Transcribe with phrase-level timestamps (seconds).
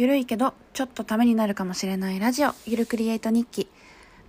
[0.00, 3.68] ゆるいけどちょっとためになるかもしれないラジオゆるクリエイト日記。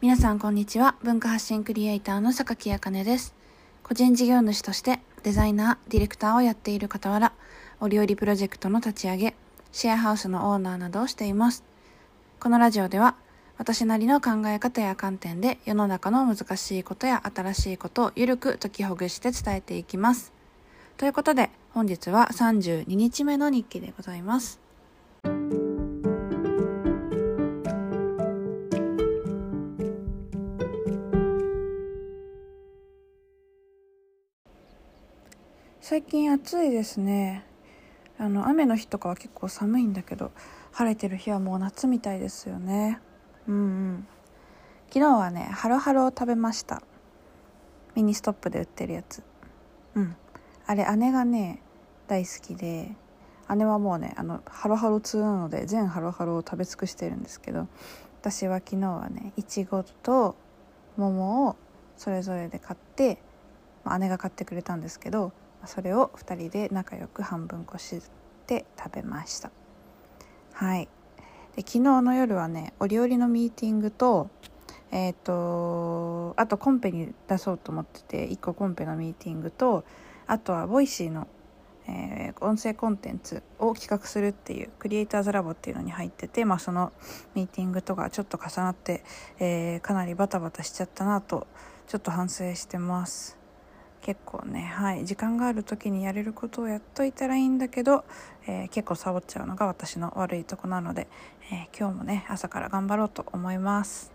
[0.00, 0.94] 皆さんこんにちは。
[1.02, 3.34] 文化発信クリエイターの榊あかねです。
[3.82, 7.34] 個人事業主としてデザイナーディレクターをやっている傍ら
[7.80, 9.34] お料理プロジェクトの立ち上げ
[9.70, 11.62] シェアハウスのオーナーなどをしています。
[12.40, 13.16] このラジオでは
[13.58, 20.32] 私なりの考え方や観点で世の中の難しいことや新しいことをゆるく解きほぐして伝えていきます。
[20.96, 24.66] ということで本日は32日目の日記でございます。
[35.90, 37.46] 最近暑いですね。
[38.18, 40.32] あの雨の日とかは結構寒いんだけど
[40.70, 43.00] 晴れてる日はもう夏みたいですよね。
[43.48, 43.58] うんう
[43.92, 44.06] ん。
[44.88, 46.82] 昨日はねハロハロを食べました。
[47.94, 49.22] ミニストップで売ってるやつ。
[49.94, 50.14] うん。
[50.66, 51.62] あれ姉がね
[52.06, 52.94] 大好きで
[53.56, 57.66] 姉はもうねあのハロハロ通なので全ハロハロを食べ尽くしてるんですけど
[58.20, 60.36] 私は昨日はねいちごと
[60.98, 61.56] 桃を
[61.96, 63.22] それぞれで買って、
[63.84, 65.32] ま、姉が買ってくれたんですけど
[65.66, 68.00] それを2人で仲良く半分こし
[68.46, 69.50] て食べました。
[70.52, 70.88] はい。
[71.56, 74.30] で昨日の夜はねお料理のミーティングと
[74.90, 79.84] えっ、ー、とあとコンペに出そうと思ってて1個コンペのミーティングと
[80.26, 81.26] あとは Voicy の、
[81.88, 86.92] えー、音声コンテンツを企画するっていう Creators Lab っていうのに入ってて、まあ、その
[87.34, 89.04] ミーティングとかちょっと重なって、
[89.38, 91.46] えー、かなりバタバタしちゃったなと
[91.86, 93.38] ちょっと反省してます。
[94.02, 98.04] 結構ねはい時間がある時にやれることをやっといたらいいんだけど、
[98.46, 101.08] えー、結構サボっちゃうのが私の悪いとこなので、
[101.50, 104.12] えー、今日もね朝から頑張ろうと思います。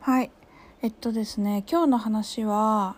[0.00, 0.30] はい
[0.82, 2.94] えっとですね今日の話は、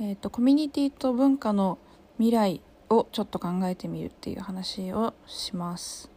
[0.00, 1.78] えっと、コミュニティと文化の
[2.16, 6.10] 未来をちょっと考えてみるっていう話をします。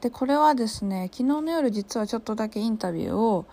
[0.00, 3.46] でこれはですね昨日の夜実はちょっとだけインタビューを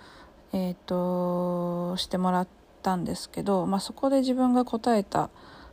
[0.54, 2.48] えーと、してもらっ
[2.84, 5.30] たんですけど、まあ、そこで自分が答えた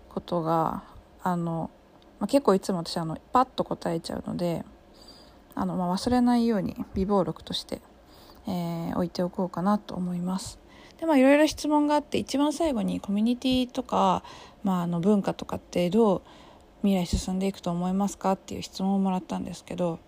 [0.08, 0.82] ことが
[1.22, 1.70] あの、
[2.18, 4.64] まあ、結構いつも私あのパッと答えちゃうので
[5.54, 7.82] あの、まあ、忘れないように備忘録として、
[8.48, 10.58] えー、置いておこうかなと思います。
[10.98, 14.22] でまあいろいろ質問があって一番最後にコミュニティとか、
[14.62, 16.22] まあ、あの文化とかってどう
[16.82, 18.32] 未来進んでいくと思いますか？
[18.32, 19.98] っていう質問をもらったんですけど、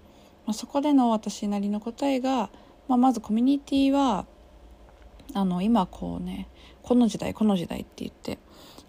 [0.47, 2.51] まあ、そこでの私なりの答えが、
[2.89, 4.27] まあ、まずコミュニティは
[5.35, 6.49] あの今こうね
[6.83, 8.39] この時代この時代って言って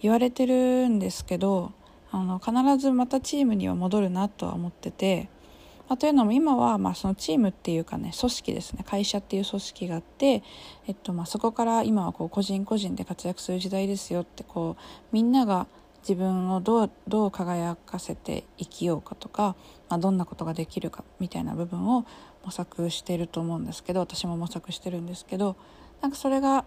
[0.01, 1.71] 言われてるんですけど
[2.11, 5.29] あの必ずまたチームには戻るなとは思ってて、
[5.89, 10.43] まあ、というのも今はまあそのチームっていうかね組織ですね会社っていう組織があって、
[10.87, 15.67] えっと、まあそこから今はこう個人個人で活躍する時代ですよってこうみんなが
[16.01, 19.55] 自分をどうどう輝かせて生きようかとか、
[19.89, 22.05] まあ、どんなことができるかみたいな部分を
[22.43, 25.55] 模索してると思うんですけど私も模索してるんですけど
[26.03, 26.65] なんかそれが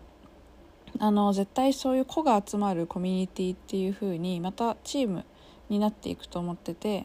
[0.99, 5.27] あの絶対そういう子が集まるコミュニティっていう風にまたチーム
[5.69, 7.05] になっていくと思ってて、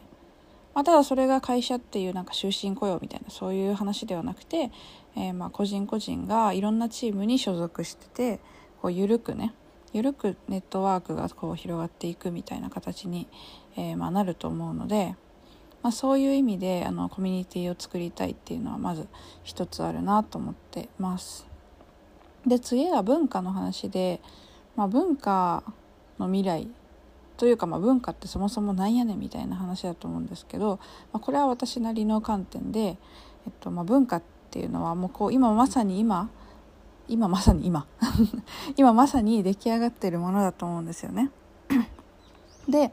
[0.74, 4.70] まあ、ただそれが会社っていうなんか終身雇用みたいなそういう話ではなくて、
[5.14, 8.40] えー、ま個人個人がいろんなチームに所属してて
[8.80, 9.52] こう緩くね
[9.92, 13.28] 緩くネットワークがこう広がっていくみたいな形に、
[13.76, 15.16] えー、まなると思うので、
[15.82, 19.06] まあ、そういう意味であのコミュニティを作りたいっていうのはまず
[19.44, 21.51] 一つあるなと思ってます。
[22.46, 24.20] で次は文化の話で、
[24.76, 25.62] まあ、文化
[26.18, 26.68] の未来
[27.36, 30.78] というか、まあ、文化ってそもそもなんやねんみたいな話だと思うんですけど、
[31.12, 32.96] まあ、これは私なりの観点で、え
[33.50, 36.30] っとまあ、文化っていうのはもうこう今まさに今
[37.08, 37.86] 今まさに今
[38.76, 41.30] 今まさに出来上がってるものだと思うんですよね。
[42.68, 42.92] で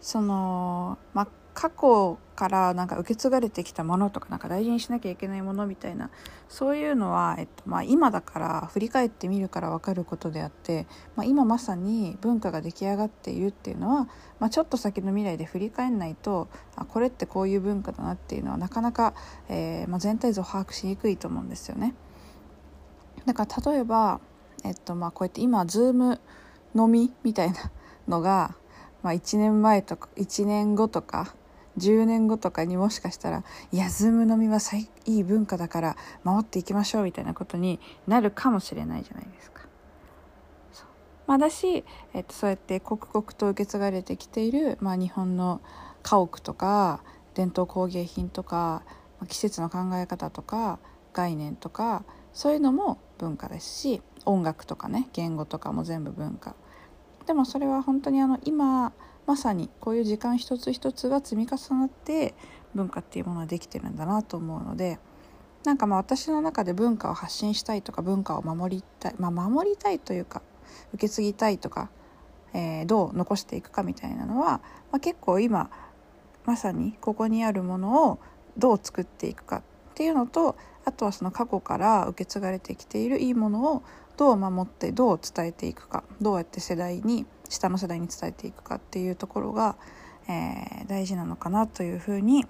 [0.00, 6.10] その、まあ、過去からなんか受け継がれてきたものとかなんか大事にしなきゃいけないものみたいな
[6.48, 14.08] そういうのは、えっとまあ、今だから振り返ってみるから分かることであって、まあ、今まさに文化が出来上がっているっていうのは、
[14.40, 19.14] まあ、ちょっと先の未来で振り返んないとあこれってこういう文化だなっていうのはなかなか、
[19.48, 21.94] えーまあ、全体像を把握しにくいと思うんですよね。
[23.26, 24.20] だから例えば、
[24.64, 26.18] えっとまあ、こうやって今 Zoom
[26.74, 27.70] 飲みみたいな
[28.08, 28.56] のが、
[29.02, 31.34] まあ、1年前とか1年後とか
[31.78, 39.64] 10年後とかにもしかしたらいやズーム飲みは最いい文化だから守っていきましょうみたいなことになるかもしれないじゃないですか。
[41.26, 45.62] まあ、だし、えっと、そうやって刻々と受け継がれてきている、まあ、日本の
[46.02, 47.02] 家屋とか
[47.34, 48.82] 伝統工芸品とか
[49.28, 50.78] 季節の考え方とか
[51.14, 52.04] 概念とか
[52.34, 56.54] そういうのも文化ですし音楽とかね言語とかも全部文化
[57.26, 58.92] でもそれは本当にあの今
[59.26, 62.34] まさにこういう時間一つ一つが積み重なって
[62.74, 64.98] 文化っていうものができてるんだなと思うので
[65.64, 70.42] なんかまあ私の中で文化を発信したいとか文化を守りたいまあ守りたいというか
[70.92, 71.90] 受け継ぎたいとか、
[72.52, 74.60] えー、どう残していくかみたいなのは、
[74.90, 75.70] まあ、結構今
[76.44, 78.18] まさにここにあるものを
[78.58, 79.62] どう作っていくかっ
[79.94, 83.82] ていうのとあとはその過去から受け継がれてきているいいものを
[84.16, 89.76] どう守ってどう伝えていくかどうやって世代に下の世代に伝えていくかっていうところが、
[90.28, 92.46] えー、大事なのかなというふうに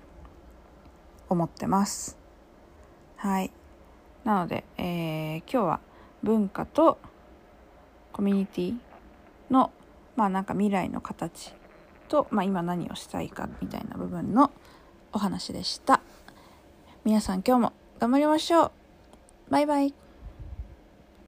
[1.28, 2.18] 思ってます。
[3.16, 3.50] はい。
[4.24, 5.80] なので、えー、今日は
[6.22, 6.98] 文化と
[8.12, 8.74] コミュニティ
[9.50, 9.70] の
[10.16, 11.52] まあなんか未来の形
[12.08, 14.50] と、まあ、今何をしたいかみたいな部分の
[15.12, 16.00] お話でした。
[17.04, 18.72] 皆さん今日も頑張りましょう。
[19.50, 20.03] バイバイ。